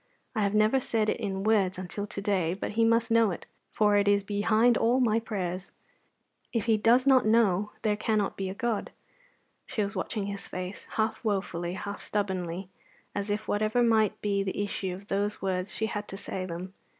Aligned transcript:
I 0.33 0.41
have 0.41 0.55
never 0.55 0.79
said 0.79 1.09
it 1.09 1.19
in 1.19 1.43
words 1.43 1.77
until 1.77 2.07
to 2.07 2.21
day, 2.23 2.55
but 2.55 2.71
He 2.71 2.83
must 2.83 3.11
know 3.11 3.29
it, 3.29 3.45
for 3.69 3.97
it 3.97 4.07
is 4.07 4.23
behind 4.23 4.75
all 4.75 4.99
my 4.99 5.19
prayers. 5.19 5.69
If 6.51 6.65
He 6.65 6.75
does 6.75 7.05
not 7.05 7.23
know, 7.27 7.71
there 7.83 7.95
cannot 7.95 8.35
be 8.35 8.49
a 8.49 8.55
God." 8.55 8.89
She 9.67 9.83
was 9.83 9.95
watching 9.95 10.25
his 10.25 10.47
face, 10.47 10.87
half 10.93 11.21
wofully, 11.23 11.73
half 11.73 12.01
stubbornly, 12.03 12.67
as 13.13 13.29
if, 13.29 13.47
whatever 13.47 13.83
might 13.83 14.19
be 14.23 14.41
the 14.41 14.63
issue 14.63 14.95
of 14.95 15.05
those 15.05 15.39
words, 15.39 15.75
she 15.75 15.85
had 15.85 16.07
to 16.07 16.17
say 16.17 16.47
them. 16.47 16.73